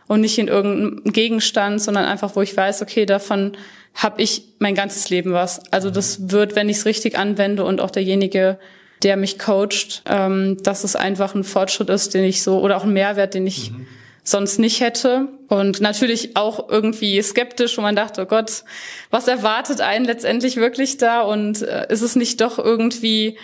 und 0.09 0.21
nicht 0.21 0.39
in 0.39 0.49
irgendeinen 0.49 1.13
Gegenstand, 1.13 1.81
sondern 1.81 2.05
einfach, 2.05 2.37
wo 2.37 2.43
ich 2.43 2.57
weiß, 2.57 2.83
okay, 2.83 3.07
davon 3.07 3.53
habe 3.95 4.23
ich 4.23 4.45
mein 4.59 4.75
ganzes 4.75 5.11
Leben 5.11 5.33
was. 5.33 5.61
Also 5.71 5.91
das 5.91 6.31
wird, 6.31 6.55
wenn 6.55 6.69
ich 6.69 6.79
es 6.79 6.87
richtig 6.87 7.19
anwende 7.19 7.65
und 7.65 7.81
auch 7.81 7.91
derjenige, 7.91 8.59
der 9.03 9.17
mich 9.17 9.39
coacht, 9.39 10.03
ähm, 10.07 10.59
dass 10.63 10.85
es 10.85 10.97
einfach 10.97 11.35
ein 11.35 11.45
Fortschritt 11.45 11.91
ist, 11.91 12.15
den 12.15 12.25
ich 12.25 12.43
so, 12.43 12.61
oder 12.61 12.77
auch 12.77 12.85
ein 12.85 12.93
Mehrwert, 12.93 13.35
den 13.35 13.47
ich 13.47 13.73
mhm 13.73 13.87
sonst 14.25 14.59
nicht 14.59 14.81
hätte. 14.81 15.29
Und 15.49 15.81
natürlich 15.81 16.37
auch 16.37 16.69
irgendwie 16.69 17.21
skeptisch, 17.23 17.77
wo 17.77 17.83
man 17.83 17.97
dachte, 17.97 18.23
oh 18.23 18.27
Gott, 18.27 18.65
was 19.11 19.29
erwartet 19.29 19.81
einen 19.81 20.05
letztendlich 20.05 20.57
wirklich 20.57 20.99
da? 20.99 21.23
Und 21.23 21.63
äh, 21.63 21.87
ist 21.89 22.03
es 22.03 22.17
nicht 22.17 22.41
doch 22.41 22.59
irgendwie 22.59 23.39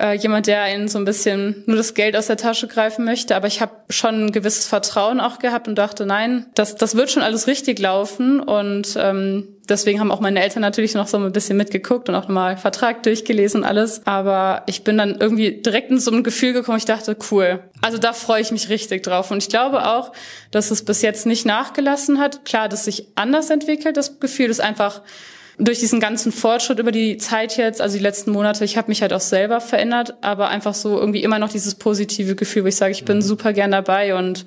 äh, 0.00 0.16
jemand, 0.16 0.46
der 0.46 0.62
einen 0.62 0.88
so 0.88 0.98
ein 0.98 1.04
bisschen 1.04 1.62
nur 1.66 1.76
das 1.76 1.94
Geld 1.94 2.16
aus 2.16 2.26
der 2.26 2.36
Tasche 2.36 2.66
greifen 2.66 3.04
möchte. 3.04 3.36
Aber 3.36 3.46
ich 3.46 3.60
habe 3.60 3.72
schon 3.90 4.26
ein 4.26 4.32
gewisses 4.32 4.66
Vertrauen 4.66 5.20
auch 5.20 5.38
gehabt 5.38 5.68
und 5.68 5.76
dachte, 5.76 6.06
nein, 6.06 6.46
das, 6.54 6.76
das 6.76 6.96
wird 6.96 7.10
schon 7.10 7.22
alles 7.22 7.46
richtig 7.46 7.78
laufen. 7.78 8.40
Und 8.40 8.96
ähm, 8.98 9.51
deswegen 9.68 10.00
haben 10.00 10.10
auch 10.10 10.20
meine 10.20 10.42
Eltern 10.42 10.60
natürlich 10.60 10.94
noch 10.94 11.06
so 11.06 11.18
ein 11.18 11.32
bisschen 11.32 11.56
mitgeguckt 11.56 12.08
und 12.08 12.14
auch 12.14 12.22
nochmal 12.22 12.56
Vertrag 12.56 13.02
durchgelesen 13.02 13.62
und 13.62 13.66
alles. 13.66 14.02
Aber 14.06 14.62
ich 14.66 14.84
bin 14.84 14.98
dann 14.98 15.16
irgendwie 15.20 15.62
direkt 15.62 15.90
in 15.90 15.98
so 15.98 16.10
ein 16.10 16.22
Gefühl 16.22 16.52
gekommen, 16.52 16.78
ich 16.78 16.84
dachte, 16.84 17.16
cool. 17.30 17.60
Also 17.80 17.98
da 17.98 18.12
freue 18.12 18.42
ich 18.42 18.50
mich 18.50 18.68
richtig 18.68 19.02
drauf. 19.02 19.30
Und 19.30 19.38
ich 19.38 19.48
glaube 19.48 19.86
auch, 19.86 20.12
dass 20.50 20.70
es 20.70 20.84
bis 20.84 21.02
jetzt 21.02 21.26
nicht 21.26 21.46
nachgelassen 21.46 22.18
hat. 22.18 22.44
Klar, 22.44 22.68
dass 22.68 22.84
sich 22.84 23.06
anders 23.14 23.50
entwickelt. 23.50 23.96
Das 23.96 24.20
Gefühl 24.20 24.50
ist 24.50 24.60
einfach 24.60 25.02
durch 25.58 25.78
diesen 25.78 26.00
ganzen 26.00 26.32
Fortschritt 26.32 26.78
über 26.78 26.92
die 26.92 27.18
Zeit 27.18 27.56
jetzt, 27.56 27.80
also 27.80 27.96
die 27.96 28.02
letzten 28.02 28.30
Monate, 28.32 28.64
ich 28.64 28.76
habe 28.76 28.88
mich 28.88 29.02
halt 29.02 29.12
auch 29.12 29.20
selber 29.20 29.60
verändert, 29.60 30.14
aber 30.22 30.48
einfach 30.48 30.74
so 30.74 30.98
irgendwie 30.98 31.22
immer 31.22 31.38
noch 31.38 31.50
dieses 31.50 31.74
positive 31.74 32.34
Gefühl, 32.34 32.64
wo 32.64 32.68
ich 32.68 32.76
sage, 32.76 32.92
ich 32.92 33.04
bin 33.04 33.18
mhm. 33.18 33.22
super 33.22 33.52
gern 33.52 33.70
dabei 33.70 34.14
und 34.14 34.46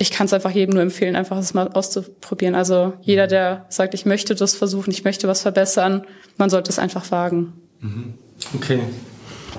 ich 0.00 0.10
kann 0.10 0.24
es 0.24 0.32
einfach 0.32 0.50
jedem 0.50 0.72
nur 0.74 0.82
empfehlen, 0.82 1.14
einfach 1.14 1.36
es 1.36 1.52
mal 1.52 1.68
auszuprobieren. 1.68 2.54
Also 2.54 2.94
jeder, 3.02 3.26
der 3.26 3.66
sagt, 3.68 3.92
ich 3.92 4.06
möchte 4.06 4.34
das 4.34 4.54
versuchen, 4.54 4.90
ich 4.90 5.04
möchte 5.04 5.28
was 5.28 5.42
verbessern, 5.42 6.06
man 6.38 6.48
sollte 6.48 6.70
es 6.70 6.78
einfach 6.78 7.10
wagen. 7.10 7.52
Mhm. 7.80 8.14
Okay. 8.54 8.80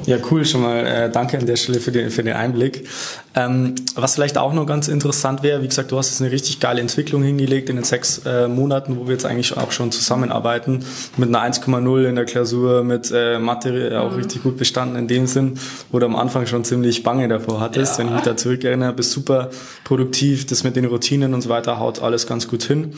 Ja, 0.06 0.18
cool, 0.32 0.46
schon 0.46 0.62
mal 0.62 0.86
äh, 0.86 1.12
danke 1.12 1.38
an 1.38 1.46
der 1.46 1.56
Stelle 1.56 1.80
für 1.80 1.92
den, 1.92 2.10
für 2.10 2.24
den 2.24 2.34
Einblick. 2.34 2.88
Ähm, 3.36 3.76
was 3.96 4.16
vielleicht 4.16 4.38
auch 4.38 4.52
noch 4.52 4.66
ganz 4.66 4.88
interessant 4.88 5.44
wäre, 5.44 5.62
wie 5.62 5.68
gesagt, 5.68 5.92
du 5.92 5.98
hast 5.98 6.10
jetzt 6.10 6.22
eine 6.22 6.32
richtig 6.32 6.60
geile 6.60 6.82
Entwicklung 6.82 7.24
hingelegt 7.24 7.70
in 7.70 7.76
den 7.76 7.86
sechs 7.86 8.22
äh, 8.26 8.48
Monaten, 8.48 8.98
wo 8.98 9.06
wir 9.06 9.14
jetzt 9.14 9.26
eigentlich 9.26 9.56
auch 9.56 9.72
schon 9.72 9.92
zusammenarbeiten, 9.92 10.84
mit 11.18 11.30
einer 11.30 11.42
1,0 11.42 12.10
in 12.10 12.16
der 12.16 12.26
Klausur, 12.26 12.84
mit 12.84 13.12
äh, 13.14 13.38
Mathe 13.40 14.02
auch 14.02 14.12
mhm. 14.12 14.18
richtig 14.18 14.44
gut 14.44 14.58
bestanden 14.58 14.98
in 14.98 15.08
dem 15.08 15.28
Sinn, 15.28 15.60
wo 15.92 16.00
du 16.00 16.06
am 16.08 16.16
Anfang 16.16 16.48
schon 16.48 16.64
ziemlich 16.64 17.04
Bange 17.04 17.28
davor 17.28 17.62
hattest, 17.62 17.94
ja. 17.94 18.00
wenn 18.00 18.08
ich 18.08 18.14
mich 18.16 18.24
da 18.24 18.36
zurückerinnere, 18.36 18.94
bist 18.94 19.12
super 19.12 19.50
produktiv, 19.84 20.48
das 20.48 20.64
mit 20.64 20.76
den 20.76 20.86
Routinen 20.86 21.34
und 21.34 21.42
so 21.42 21.50
weiter 21.50 21.80
haut 21.80 22.02
alles 22.02 22.28
ganz 22.28 22.48
gut 22.48 22.64
hin. 22.64 22.94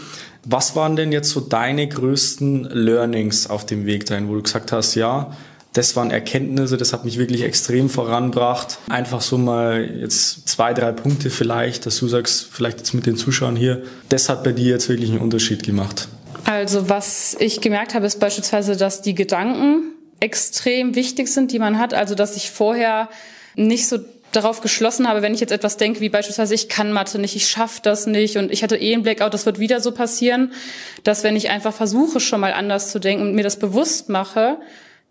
Was 0.46 0.76
waren 0.76 0.96
denn 0.96 1.12
jetzt 1.12 1.30
so 1.30 1.42
deine 1.42 1.88
größten 1.88 2.70
Learnings 2.72 3.50
auf 3.50 3.66
dem 3.66 3.86
Weg 3.86 4.06
dahin, 4.06 4.30
wo 4.30 4.36
du 4.36 4.42
gesagt 4.42 4.72
hast, 4.72 4.96
ja, 4.96 5.32
das 5.74 5.96
waren 5.96 6.12
Erkenntnisse, 6.12 6.78
das 6.78 6.94
hat 6.94 7.04
mich 7.04 7.18
wirklich 7.18 7.42
extrem 7.42 7.90
voranbracht. 7.90 8.78
Einfach 8.90 9.22
so 9.22 9.40
mal 9.40 9.90
jetzt 10.02 10.48
zwei, 10.48 10.74
drei 10.74 10.92
Punkte 10.92 11.32
vielleicht, 11.32 11.88
dass 11.88 11.98
du 11.98 12.08
sagst, 12.08 12.48
vielleicht 12.52 12.78
jetzt 12.78 12.94
mit 12.94 13.08
den 13.08 13.18
Zuschauern 13.18 13.56
hier, 13.56 13.82
das 14.10 14.30
hat 14.30 14.44
bei 14.44 14.52
dir 14.52 14.70
jetzt 14.70 14.88
wirklich 14.88 15.10
einen 15.10 15.20
Unterschied 15.20 15.64
gemacht. 15.64 16.08
Also 16.46 16.90
was 16.90 17.36
ich 17.40 17.60
gemerkt 17.60 17.96
habe, 17.96 18.06
ist 18.06 18.20
beispielsweise, 18.20 18.78
dass 18.78 19.02
die 19.02 19.16
Gedanken 19.16 19.94
extrem 20.20 20.96
wichtig 20.96 21.28
sind, 21.28 21.52
die 21.52 21.60
man 21.60 21.80
hat. 21.80 21.94
Also 21.94 22.14
dass 22.14 22.38
ich 22.38 22.52
vorher 22.52 23.10
nicht 23.56 23.88
so 23.88 23.98
darauf 24.32 24.62
geschlossen 24.62 25.08
habe, 25.08 25.22
wenn 25.22 25.34
ich 25.34 25.40
jetzt 25.40 25.52
etwas 25.52 25.78
denke, 25.78 26.02
wie 26.02 26.10
beispielsweise 26.10 26.56
ich 26.56 26.70
kann 26.70 26.92
Mathe 26.92 27.20
nicht, 27.20 27.36
ich 27.36 27.48
schaffe 27.48 27.82
das 27.84 28.08
nicht 28.08 28.38
und 28.38 28.52
ich 28.52 28.64
hatte 28.64 28.76
eh 28.76 28.94
einen 28.94 29.04
Blackout, 29.04 29.34
das 29.34 29.46
wird 29.46 29.60
wieder 29.60 29.80
so 29.80 29.92
passieren, 29.92 30.52
dass 31.04 31.24
wenn 31.24 31.36
ich 31.36 31.50
einfach 31.50 31.74
versuche, 31.74 32.20
schon 32.20 32.40
mal 32.40 32.54
anders 32.54 32.92
zu 32.92 33.00
denken 33.00 33.24
und 33.24 33.36
mir 33.36 33.44
das 33.44 33.58
bewusst 33.58 34.10
mache, 34.10 34.58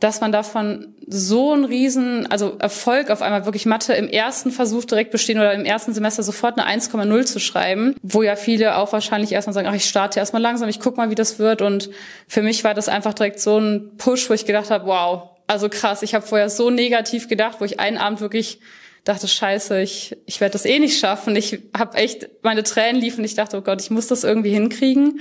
dass 0.02 0.20
man 0.20 0.32
davon 0.32 0.96
so 1.06 1.52
einen 1.52 1.64
riesen, 1.64 2.26
also 2.28 2.56
Erfolg 2.58 3.08
auf 3.08 3.22
einmal 3.22 3.44
wirklich 3.44 3.66
Mathe 3.66 3.92
im 3.92 4.08
ersten 4.08 4.50
Versuch 4.50 4.84
direkt 4.84 5.12
bestehen 5.12 5.38
oder 5.38 5.54
im 5.54 5.64
ersten 5.64 5.94
Semester 5.94 6.24
sofort 6.24 6.58
eine 6.58 6.68
1,0 6.80 7.24
zu 7.24 7.38
schreiben, 7.38 7.94
wo 8.02 8.24
ja 8.24 8.34
viele 8.34 8.78
auch 8.78 8.92
wahrscheinlich 8.92 9.30
erstmal 9.30 9.54
sagen, 9.54 9.68
ach, 9.68 9.74
ich 9.74 9.84
starte 9.84 10.18
erstmal 10.18 10.42
langsam, 10.42 10.68
ich 10.68 10.80
guck 10.80 10.96
mal, 10.96 11.10
wie 11.10 11.14
das 11.14 11.38
wird 11.38 11.62
und 11.62 11.88
für 12.26 12.42
mich 12.42 12.64
war 12.64 12.74
das 12.74 12.88
einfach 12.88 13.14
direkt 13.14 13.38
so 13.38 13.58
ein 13.58 13.96
Push, 13.96 14.28
wo 14.28 14.34
ich 14.34 14.44
gedacht 14.44 14.70
habe, 14.70 14.86
wow, 14.86 15.30
also 15.46 15.68
krass, 15.68 16.02
ich 16.02 16.16
habe 16.16 16.26
vorher 16.26 16.50
so 16.50 16.70
negativ 16.70 17.28
gedacht, 17.28 17.60
wo 17.60 17.64
ich 17.64 17.78
einen 17.78 17.98
Abend 17.98 18.20
wirklich 18.20 18.58
dachte, 19.04 19.28
scheiße, 19.28 19.82
ich, 19.82 20.16
ich 20.26 20.40
werde 20.40 20.54
das 20.54 20.64
eh 20.64 20.78
nicht 20.78 20.98
schaffen. 20.98 21.34
Ich 21.34 21.60
habe 21.76 21.96
echt, 21.96 22.28
meine 22.42 22.62
Tränen 22.62 23.00
liefen. 23.00 23.24
Ich 23.24 23.34
dachte, 23.34 23.58
oh 23.58 23.60
Gott, 23.60 23.82
ich 23.82 23.90
muss 23.90 24.06
das 24.06 24.22
irgendwie 24.22 24.50
hinkriegen. 24.50 25.20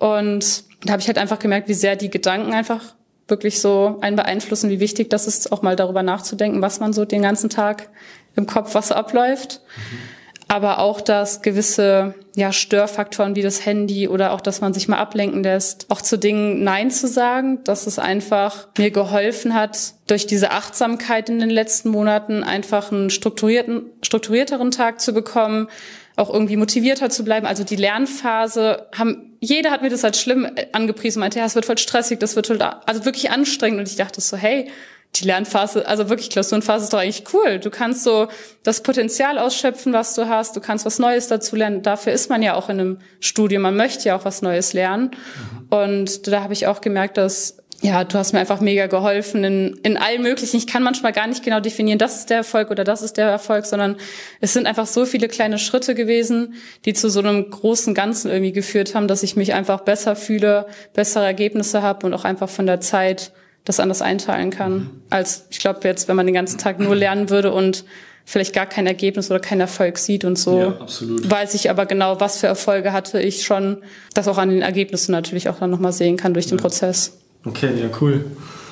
Ja. 0.00 0.08
Und 0.08 0.64
da 0.84 0.92
habe 0.92 1.00
ich 1.00 1.06
halt 1.06 1.18
einfach 1.18 1.38
gemerkt, 1.38 1.68
wie 1.68 1.74
sehr 1.74 1.94
die 1.94 2.10
Gedanken 2.10 2.52
einfach 2.52 2.96
wirklich 3.32 3.60
so 3.60 3.98
einen 4.00 4.14
beeinflussen, 4.14 4.70
wie 4.70 4.78
wichtig 4.78 5.10
das 5.10 5.26
ist, 5.26 5.50
auch 5.50 5.62
mal 5.62 5.74
darüber 5.74 6.04
nachzudenken, 6.04 6.62
was 6.62 6.78
man 6.78 6.92
so 6.92 7.04
den 7.04 7.22
ganzen 7.22 7.50
Tag 7.50 7.88
im 8.36 8.46
Kopf, 8.46 8.74
was 8.76 8.92
abläuft. 8.92 9.62
Mhm 9.76 10.21
aber 10.52 10.80
auch, 10.80 11.00
dass 11.00 11.40
gewisse 11.40 12.14
ja, 12.36 12.52
Störfaktoren 12.52 13.34
wie 13.34 13.40
das 13.40 13.64
Handy 13.64 14.06
oder 14.06 14.34
auch, 14.34 14.42
dass 14.42 14.60
man 14.60 14.74
sich 14.74 14.86
mal 14.86 14.98
ablenken 14.98 15.42
lässt, 15.42 15.86
auch 15.88 16.02
zu 16.02 16.18
Dingen 16.18 16.62
Nein 16.62 16.90
zu 16.90 17.08
sagen, 17.08 17.64
dass 17.64 17.86
es 17.86 17.98
einfach 17.98 18.68
mir 18.76 18.90
geholfen 18.90 19.54
hat, 19.54 19.94
durch 20.08 20.26
diese 20.26 20.50
Achtsamkeit 20.50 21.30
in 21.30 21.38
den 21.38 21.48
letzten 21.48 21.88
Monaten 21.88 22.42
einfach 22.42 22.92
einen 22.92 23.08
strukturierten, 23.08 23.84
strukturierteren 24.02 24.70
Tag 24.70 25.00
zu 25.00 25.14
bekommen, 25.14 25.68
auch 26.16 26.28
irgendwie 26.28 26.58
motivierter 26.58 27.08
zu 27.08 27.24
bleiben. 27.24 27.46
Also 27.46 27.64
die 27.64 27.76
Lernphase 27.76 28.88
haben, 28.94 29.38
jeder 29.40 29.70
hat 29.70 29.80
mir 29.80 29.88
das 29.88 30.04
als 30.04 30.20
schlimm 30.20 30.46
angepriesen, 30.72 31.20
meinte, 31.20 31.38
ja, 31.38 31.46
es 31.46 31.54
wird 31.54 31.64
voll 31.64 31.78
stressig, 31.78 32.18
das 32.20 32.36
wird 32.36 32.48
voll, 32.48 32.60
also 32.60 33.06
wirklich 33.06 33.30
anstrengend. 33.30 33.80
Und 33.80 33.88
ich 33.88 33.96
dachte 33.96 34.20
so, 34.20 34.36
hey, 34.36 34.68
die 35.14 35.24
Lernphase, 35.24 35.86
also 35.86 36.08
wirklich 36.08 36.30
Klausurenphase 36.30 36.84
ist 36.84 36.92
doch 36.92 36.98
eigentlich 36.98 37.24
cool. 37.34 37.58
Du 37.58 37.68
kannst 37.68 38.02
so 38.02 38.28
das 38.62 38.82
Potenzial 38.82 39.38
ausschöpfen, 39.38 39.92
was 39.92 40.14
du 40.14 40.26
hast. 40.26 40.56
Du 40.56 40.60
kannst 40.60 40.86
was 40.86 40.98
Neues 40.98 41.28
dazu 41.28 41.54
lernen. 41.54 41.82
Dafür 41.82 42.12
ist 42.12 42.30
man 42.30 42.42
ja 42.42 42.54
auch 42.54 42.70
in 42.70 42.80
einem 42.80 42.98
Studium. 43.20 43.62
Man 43.62 43.76
möchte 43.76 44.08
ja 44.08 44.16
auch 44.16 44.24
was 44.24 44.40
Neues 44.40 44.72
lernen. 44.72 45.10
Mhm. 45.10 45.66
Und 45.68 46.26
da 46.26 46.42
habe 46.42 46.54
ich 46.54 46.66
auch 46.66 46.80
gemerkt, 46.80 47.18
dass 47.18 47.58
ja, 47.82 48.04
du 48.04 48.16
hast 48.16 48.32
mir 48.32 48.38
einfach 48.38 48.60
mega 48.60 48.86
geholfen 48.86 49.42
in, 49.42 49.80
in 49.82 49.96
allen 49.96 50.22
möglichen. 50.22 50.56
Ich 50.56 50.68
kann 50.68 50.84
manchmal 50.84 51.12
gar 51.12 51.26
nicht 51.26 51.44
genau 51.44 51.58
definieren, 51.58 51.98
das 51.98 52.16
ist 52.16 52.30
der 52.30 52.36
Erfolg 52.38 52.70
oder 52.70 52.84
das 52.84 53.02
ist 53.02 53.16
der 53.16 53.26
Erfolg, 53.26 53.66
sondern 53.66 53.96
es 54.40 54.52
sind 54.52 54.66
einfach 54.66 54.86
so 54.86 55.04
viele 55.04 55.26
kleine 55.26 55.58
Schritte 55.58 55.96
gewesen, 55.96 56.54
die 56.84 56.92
zu 56.92 57.10
so 57.10 57.18
einem 57.18 57.50
großen 57.50 57.92
Ganzen 57.92 58.30
irgendwie 58.30 58.52
geführt 58.52 58.94
haben, 58.94 59.08
dass 59.08 59.24
ich 59.24 59.34
mich 59.34 59.52
einfach 59.52 59.80
besser 59.80 60.14
fühle, 60.14 60.66
bessere 60.94 61.24
Ergebnisse 61.24 61.82
habe 61.82 62.06
und 62.06 62.14
auch 62.14 62.24
einfach 62.24 62.48
von 62.48 62.66
der 62.66 62.80
Zeit 62.80 63.32
das 63.64 63.80
anders 63.80 64.02
einteilen 64.02 64.50
kann. 64.50 64.90
Als 65.10 65.46
ich 65.50 65.58
glaube 65.58 65.80
jetzt, 65.84 66.08
wenn 66.08 66.16
man 66.16 66.26
den 66.26 66.34
ganzen 66.34 66.58
Tag 66.58 66.80
nur 66.80 66.96
lernen 66.96 67.30
würde 67.30 67.52
und 67.52 67.84
vielleicht 68.24 68.54
gar 68.54 68.66
kein 68.66 68.86
Ergebnis 68.86 69.30
oder 69.30 69.40
keinen 69.40 69.60
Erfolg 69.60 69.98
sieht 69.98 70.24
und 70.24 70.38
so. 70.38 70.58
Ja, 70.58 70.68
absolut. 70.80 71.28
Weiß 71.30 71.54
ich 71.54 71.70
aber 71.70 71.86
genau, 71.86 72.20
was 72.20 72.38
für 72.38 72.46
Erfolge 72.46 72.92
hatte 72.92 73.20
ich 73.20 73.44
schon, 73.44 73.78
das 74.14 74.28
auch 74.28 74.38
an 74.38 74.50
den 74.50 74.62
Ergebnissen 74.62 75.12
natürlich 75.12 75.48
auch 75.48 75.58
dann 75.58 75.70
nochmal 75.70 75.92
sehen 75.92 76.16
kann 76.16 76.34
durch 76.34 76.46
den 76.46 76.58
ja. 76.58 76.62
Prozess. 76.62 77.18
Okay, 77.44 77.70
ja, 77.80 77.88
cool. 78.00 78.24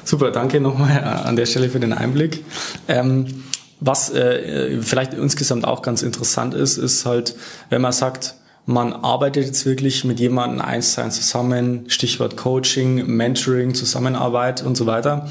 Super, 0.05 0.31
danke 0.31 0.61
nochmal 0.61 1.03
an 1.03 1.37
der 1.37 1.47
Stelle 1.47 1.69
für 1.69 1.81
den 1.81 1.93
Einblick. 1.93 2.45
Ähm, 2.89 3.45
was 3.81 4.11
äh, 4.11 4.81
vielleicht 4.83 5.15
insgesamt 5.15 5.65
auch 5.65 5.83
ganz 5.83 6.03
interessant 6.03 6.55
ist, 6.55 6.77
ist 6.77 7.07
halt, 7.07 7.35
wenn 7.71 7.81
man 7.81 7.93
sagt, 7.93 8.35
man 8.71 8.93
arbeitet 8.93 9.47
jetzt 9.47 9.67
wirklich 9.67 10.05
mit 10.05 10.21
jemandem 10.21 10.61
eins 10.61 10.95
zu 10.95 11.03
eins 11.03 11.17
zusammen, 11.17 11.85
Stichwort 11.89 12.37
Coaching, 12.37 13.07
Mentoring, 13.07 13.75
Zusammenarbeit 13.75 14.62
und 14.62 14.77
so 14.77 14.87
weiter. 14.87 15.29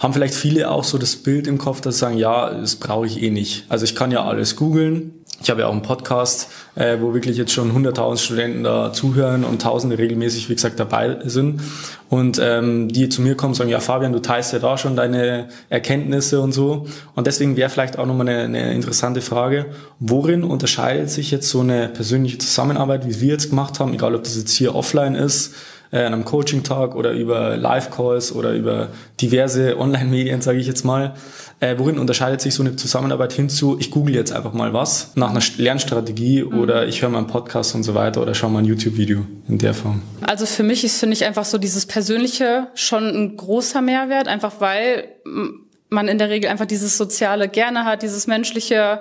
Haben 0.00 0.12
vielleicht 0.12 0.34
viele 0.34 0.68
auch 0.68 0.82
so 0.82 0.98
das 0.98 1.14
Bild 1.14 1.46
im 1.46 1.58
Kopf, 1.58 1.80
dass 1.80 1.94
sie 1.94 2.00
sagen, 2.00 2.18
ja, 2.18 2.52
das 2.52 2.76
brauche 2.76 3.06
ich 3.06 3.22
eh 3.22 3.30
nicht. 3.30 3.66
Also 3.68 3.84
ich 3.84 3.94
kann 3.94 4.10
ja 4.10 4.24
alles 4.24 4.56
googeln, 4.56 5.12
ich 5.42 5.50
habe 5.50 5.62
ja 5.62 5.66
auch 5.66 5.72
einen 5.72 5.82
Podcast, 5.82 6.48
äh, 6.76 6.98
wo 7.00 7.14
wirklich 7.14 7.36
jetzt 7.36 7.52
schon 7.52 7.72
100.000 7.72 8.18
Studenten 8.18 8.62
da 8.62 8.92
zuhören 8.92 9.44
und 9.44 9.60
Tausende 9.60 9.98
regelmäßig, 9.98 10.48
wie 10.48 10.54
gesagt, 10.54 10.78
dabei 10.78 11.18
sind. 11.24 11.60
Und 12.08 12.38
ähm, 12.42 12.88
die 12.88 13.08
zu 13.08 13.22
mir 13.22 13.36
kommen 13.36 13.54
sagen, 13.54 13.70
ja 13.70 13.80
Fabian, 13.80 14.12
du 14.12 14.20
teilst 14.20 14.52
ja 14.52 14.58
da 14.58 14.78
schon 14.78 14.96
deine 14.96 15.48
Erkenntnisse 15.68 16.40
und 16.40 16.52
so. 16.52 16.86
Und 17.14 17.26
deswegen 17.26 17.56
wäre 17.56 17.70
vielleicht 17.70 17.98
auch 17.98 18.06
nochmal 18.06 18.28
eine, 18.28 18.42
eine 18.44 18.74
interessante 18.74 19.20
Frage, 19.20 19.66
worin 19.98 20.44
unterscheidet 20.44 21.10
sich 21.10 21.30
jetzt 21.30 21.48
so 21.48 21.60
eine 21.60 21.88
persönliche 21.88 22.38
Zusammenarbeit, 22.38 23.06
wie 23.08 23.20
wir 23.20 23.32
jetzt 23.32 23.50
gemacht 23.50 23.80
haben, 23.80 23.94
egal 23.94 24.14
ob 24.14 24.24
das 24.24 24.36
jetzt 24.36 24.52
hier 24.52 24.74
offline 24.74 25.14
ist, 25.14 25.54
äh, 25.92 25.98
an 25.98 26.14
einem 26.14 26.24
Coaching-Tag 26.24 26.96
oder 26.96 27.12
über 27.12 27.56
Live-Calls 27.56 28.34
oder 28.34 28.54
über 28.54 28.88
diverse 29.20 29.78
Online-Medien, 29.78 30.40
sage 30.40 30.58
ich 30.58 30.66
jetzt 30.66 30.84
mal. 30.84 31.14
Äh, 31.60 31.78
worin 31.78 31.98
unterscheidet 31.98 32.40
sich 32.40 32.54
so 32.54 32.62
eine 32.62 32.74
Zusammenarbeit 32.74 33.32
hinzu, 33.34 33.76
ich 33.78 33.92
google 33.92 34.14
jetzt 34.14 34.32
einfach 34.32 34.52
mal 34.52 34.72
was 34.72 35.12
nach 35.14 35.30
einer 35.30 35.42
Lernstrategie 35.58 36.42
mhm. 36.42 36.58
oder 36.58 36.88
ich 36.88 37.02
höre 37.02 37.10
mal 37.10 37.18
einen 37.18 37.28
Podcast 37.28 37.74
und 37.76 37.84
so 37.84 37.94
weiter 37.94 38.20
oder 38.20 38.34
schaue 38.34 38.50
mal 38.50 38.60
ein 38.60 38.64
YouTube-Video 38.64 39.24
in 39.48 39.58
der 39.58 39.74
Form? 39.74 40.02
Also 40.22 40.46
für 40.46 40.64
mich 40.64 40.82
ist, 40.82 40.98
finde 40.98 41.14
ich, 41.14 41.24
einfach 41.24 41.44
so 41.44 41.58
dieses 41.58 41.86
Persönliche 41.86 42.68
schon 42.74 43.04
ein 43.04 43.36
großer 43.36 43.80
Mehrwert, 43.80 44.26
einfach 44.26 44.54
weil 44.60 45.04
man 45.88 46.08
in 46.08 46.18
der 46.18 46.30
Regel 46.30 46.50
einfach 46.50 46.66
dieses 46.66 46.96
Soziale 46.96 47.48
gerne 47.48 47.84
hat, 47.84 48.02
dieses 48.02 48.26
Menschliche 48.26 48.98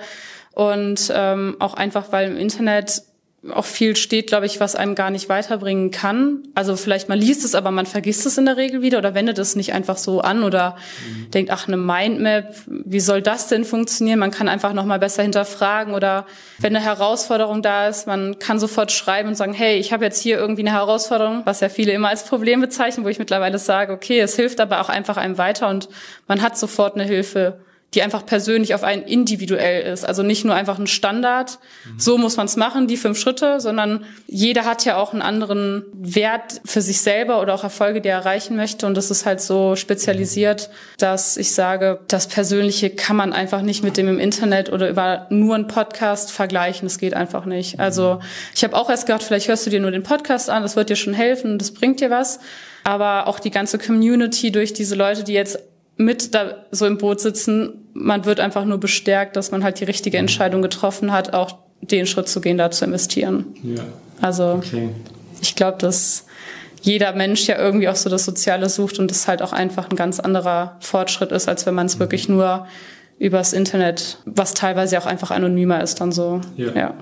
und 0.54 1.12
ähm, 1.16 1.56
auch 1.60 1.74
einfach, 1.74 2.12
weil 2.12 2.30
im 2.30 2.38
Internet 2.38 3.04
auch 3.50 3.66
viel 3.66 3.96
steht, 3.96 4.28
glaube 4.28 4.46
ich, 4.46 4.60
was 4.60 4.76
einem 4.76 4.94
gar 4.94 5.10
nicht 5.10 5.28
weiterbringen 5.28 5.90
kann. 5.90 6.44
Also 6.54 6.76
vielleicht 6.76 7.10
man 7.10 7.18
liest 7.18 7.44
es, 7.44 7.56
aber 7.56 7.72
man 7.72 7.88
vergisst 7.88 8.28
es 8.28 8.38
in 8.38 8.46
der 8.46 8.56
Regel 8.56 8.84
wieder 8.84 9.00
oder 9.00 9.16
wendet 9.16 9.40
es 9.40 9.56
nicht 9.56 9.74
einfach 9.74 9.98
so 9.98 10.22
an 10.22 10.44
oder 10.44 10.76
mhm. 11.08 11.32
denkt, 11.32 11.50
ach, 11.50 11.68
eine 11.68 11.78
Mindmap, 11.78 12.54
wie 12.68 13.00
soll 13.00 13.24
das 13.24 13.48
denn 13.48 13.66
funktionieren? 13.66 14.20
Man 14.20 14.30
kann 14.30 14.48
einfach 14.48 14.74
noch 14.74 14.86
mal 14.86 15.00
besser 15.00 15.24
hinterfragen 15.24 15.96
oder 15.96 16.28
wenn 16.60 16.76
eine 16.76 16.86
Herausforderung 16.86 17.64
da 17.64 17.88
ist, 17.88 18.06
man 18.06 18.38
kann 18.38 18.60
sofort 18.60 18.92
schreiben 18.92 19.30
und 19.30 19.36
sagen, 19.36 19.54
hey, 19.54 19.78
ich 19.78 19.92
habe 19.92 20.06
jetzt 20.06 20.22
hier 20.22 20.38
irgendwie 20.38 20.62
eine 20.62 20.74
Herausforderung, 20.74 21.42
was 21.46 21.62
ja 21.62 21.70
viele 21.70 21.94
immer 21.94 22.10
als 22.10 22.26
Problem 22.26 22.62
bezeichnen, 22.62 23.04
wo 23.06 23.10
ich 23.10 23.18
mittlerweile 23.18 23.58
sage, 23.58 23.92
okay, 23.92 24.20
es 24.20 24.36
hilft 24.36 24.60
aber 24.60 24.82
auch 24.82 24.90
einfach 24.90 25.18
einem 25.18 25.40
weiter 25.40 25.68
und 25.68 25.90
man 26.28 26.44
hat 26.44 26.60
sofort 26.60 26.94
eine 26.94 27.06
Hilfe 27.06 27.60
die 27.94 28.02
einfach 28.02 28.26
persönlich 28.26 28.74
auf 28.74 28.84
einen 28.84 29.04
individuell 29.04 29.82
ist. 29.92 30.06
Also 30.06 30.24
nicht 30.24 30.46
nur 30.46 30.56
einfach 30.56 30.80
ein 30.80 30.88
Standard, 30.88 31.60
mhm. 31.86 32.00
so 32.00 32.18
muss 32.18 32.38
man 32.38 32.46
es 32.46 32.56
machen, 32.56 32.88
die 32.88 32.96
fünf 32.96 33.20
Schritte, 33.20 33.60
sondern 33.60 34.06
jeder 34.28 34.64
hat 34.64 34.86
ja 34.86 34.96
auch 34.96 35.12
einen 35.12 35.22
anderen 35.22 35.84
Wert 35.94 36.62
für 36.64 36.82
sich 36.82 37.02
selber 37.02 37.42
oder 37.42 37.54
auch 37.54 37.64
Erfolge, 37.64 38.00
die 38.00 38.08
er 38.08 38.20
erreichen 38.20 38.56
möchte. 38.56 38.88
Und 38.88 38.96
das 38.96 39.12
ist 39.12 39.26
halt 39.26 39.42
so 39.42 39.76
spezialisiert, 39.76 40.70
dass 41.00 41.36
ich 41.36 41.54
sage, 41.54 42.00
das 42.08 42.28
Persönliche 42.28 42.92
kann 42.92 43.18
man 43.18 43.34
einfach 43.34 43.62
nicht 43.62 43.84
mit 43.84 43.98
dem 43.98 44.08
im 44.08 44.20
Internet 44.20 44.72
oder 44.72 44.90
über 44.90 45.28
nur 45.30 45.56
einen 45.56 45.68
Podcast 45.68 46.32
vergleichen. 46.32 46.88
Das 46.88 46.98
geht 46.98 47.14
einfach 47.14 47.44
nicht. 47.46 47.76
Mhm. 47.76 47.84
Also 47.84 48.20
ich 48.56 48.64
habe 48.64 48.78
auch 48.78 48.90
erst 48.90 49.06
gedacht, 49.06 49.24
vielleicht 49.24 49.50
hörst 49.50 49.66
du 49.66 49.70
dir 49.70 49.82
nur 49.82 49.92
den 49.92 50.04
Podcast 50.04 50.50
an, 50.50 50.64
das 50.64 50.78
wird 50.78 50.90
dir 50.90 50.96
schon 50.96 51.14
helfen, 51.14 51.58
das 51.58 51.72
bringt 51.72 52.00
dir 52.00 52.10
was. 52.10 52.40
Aber 52.86 53.28
auch 53.28 53.40
die 53.40 53.52
ganze 53.52 53.78
Community 53.78 54.52
durch 54.52 54.72
diese 54.72 54.96
Leute, 54.96 55.24
die 55.26 55.34
jetzt 55.34 55.60
mit 55.98 56.34
da 56.34 56.66
so 56.72 56.86
im 56.86 56.98
Boot 56.98 57.20
sitzen, 57.20 57.81
man 57.94 58.26
wird 58.26 58.40
einfach 58.40 58.66
nur 58.66 58.80
bestärkt, 58.80 59.36
dass 59.36 59.52
man 59.52 59.64
halt 59.64 59.80
die 59.80 59.86
richtige 59.86 60.18
mhm. 60.18 60.22
Entscheidung 60.22 60.62
getroffen 60.62 61.12
hat, 61.12 61.34
auch 61.34 61.58
den 61.82 62.06
Schritt 62.06 62.28
zu 62.30 62.42
gehen, 62.42 62.58
da 62.58 62.72
zu 62.72 62.86
investieren. 62.86 63.48
Ja. 63.64 63.84
Also 64.22 64.54
okay. 64.54 64.90
ich 65.42 65.56
glaube, 65.56 65.78
dass 65.80 66.26
jeder 66.82 67.14
Mensch 67.14 67.48
ja 67.48 67.58
irgendwie 67.58 67.90
auch 67.90 67.96
so 67.96 68.10
das 68.10 68.26
Soziale 68.26 68.70
sucht 68.70 69.00
und 69.00 69.10
das 69.12 69.28
halt 69.28 69.42
auch 69.42 69.54
einfach 69.54 69.90
ein 69.90 69.96
ganz 69.96 70.20
anderer 70.20 70.78
Fortschritt 70.80 71.32
ist, 71.32 71.48
als 71.48 71.66
wenn 71.66 71.76
man 71.76 71.88
es 71.88 71.96
mhm. 71.96 72.02
wirklich 72.02 72.30
nur 72.30 72.68
übers 73.20 73.54
Internet, 73.54 74.18
was 74.26 74.54
teilweise 74.54 74.98
auch 74.98 75.06
einfach 75.06 75.32
anonymer 75.32 75.82
ist, 75.84 76.02
dann 76.02 76.12
so. 76.12 76.42
Ja. 76.58 76.72
ja. 76.74 76.96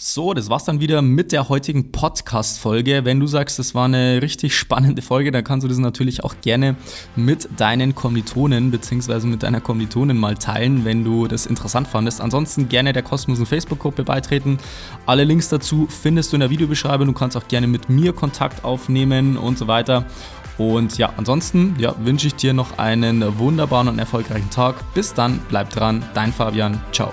So, 0.00 0.32
das 0.32 0.48
war's 0.48 0.62
dann 0.62 0.78
wieder 0.78 1.02
mit 1.02 1.32
der 1.32 1.48
heutigen 1.48 1.90
Podcast-Folge. 1.90 3.04
Wenn 3.04 3.18
du 3.18 3.26
sagst, 3.26 3.58
das 3.58 3.74
war 3.74 3.86
eine 3.86 4.22
richtig 4.22 4.56
spannende 4.56 5.02
Folge, 5.02 5.32
dann 5.32 5.42
kannst 5.42 5.64
du 5.64 5.68
das 5.68 5.78
natürlich 5.78 6.22
auch 6.22 6.36
gerne 6.40 6.76
mit 7.16 7.48
deinen 7.56 7.96
Kommilitonen 7.96 8.70
bzw. 8.70 9.26
mit 9.26 9.42
deiner 9.42 9.60
Kommilitonin 9.60 10.16
mal 10.16 10.36
teilen, 10.36 10.84
wenn 10.84 11.02
du 11.02 11.26
das 11.26 11.46
interessant 11.46 11.88
fandest. 11.88 12.20
Ansonsten 12.20 12.68
gerne 12.68 12.92
der 12.92 13.02
kostenlosen 13.02 13.44
Facebook-Gruppe 13.44 14.04
beitreten. 14.04 14.58
Alle 15.04 15.24
Links 15.24 15.48
dazu 15.48 15.88
findest 15.90 16.30
du 16.30 16.36
in 16.36 16.40
der 16.40 16.50
Videobeschreibung. 16.50 17.08
Du 17.08 17.12
kannst 17.12 17.36
auch 17.36 17.48
gerne 17.48 17.66
mit 17.66 17.88
mir 17.88 18.12
Kontakt 18.12 18.64
aufnehmen 18.64 19.36
und 19.36 19.58
so 19.58 19.66
weiter. 19.66 20.06
Und 20.58 20.96
ja, 20.96 21.12
ansonsten 21.16 21.74
ja, 21.76 21.96
wünsche 22.04 22.28
ich 22.28 22.36
dir 22.36 22.52
noch 22.52 22.78
einen 22.78 23.36
wunderbaren 23.36 23.88
und 23.88 23.98
erfolgreichen 23.98 24.50
Tag. 24.50 24.76
Bis 24.94 25.12
dann, 25.12 25.40
bleib 25.48 25.70
dran, 25.70 26.04
dein 26.14 26.32
Fabian. 26.32 26.80
Ciao. 26.92 27.12